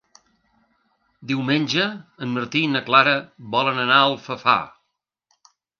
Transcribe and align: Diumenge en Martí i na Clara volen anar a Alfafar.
Diumenge 1.33 1.85
en 2.27 2.33
Martí 2.39 2.65
i 2.69 2.73
na 2.75 2.83
Clara 2.91 3.17
volen 3.59 3.87
anar 3.87 4.01
a 4.01 4.11
Alfafar. 4.11 4.61